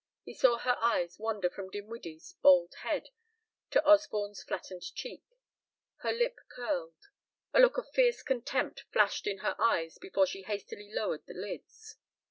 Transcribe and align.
He 0.23 0.33
saw 0.33 0.57
her 0.57 0.77
eyes 0.79 1.19
wander 1.19 1.47
from 1.47 1.69
Dinwiddie's 1.69 2.33
bald 2.41 2.73
head 2.79 3.09
to 3.69 3.85
Osborne's 3.87 4.41
flattened 4.41 4.81
cheek... 4.81 5.21
her 5.97 6.11
lip 6.11 6.37
curled, 6.49 7.09
a 7.53 7.59
look 7.59 7.77
of 7.77 7.87
fierce 7.91 8.23
contempt 8.23 8.85
flashed 8.91 9.27
in 9.27 9.37
her 9.45 9.53
eyes 9.59 9.99
before 9.99 10.25
she 10.25 10.41
hastily 10.41 10.91
lowered 10.91 11.27
the 11.27 11.35
lids. 11.35 11.97